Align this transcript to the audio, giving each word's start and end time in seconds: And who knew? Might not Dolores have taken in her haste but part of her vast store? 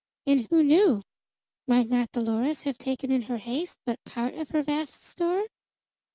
And 0.25 0.47
who 0.49 0.63
knew? 0.63 1.03
Might 1.67 1.87
not 1.87 2.11
Dolores 2.11 2.63
have 2.63 2.79
taken 2.79 3.11
in 3.11 3.21
her 3.21 3.37
haste 3.37 3.77
but 3.85 4.03
part 4.03 4.33
of 4.33 4.49
her 4.49 4.63
vast 4.63 5.03
store? 5.05 5.45